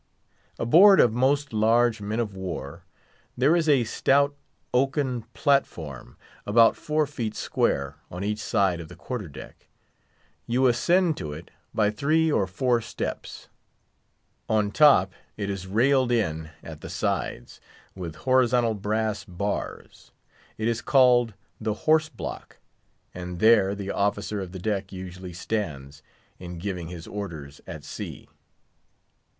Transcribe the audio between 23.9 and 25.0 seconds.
officer of the deck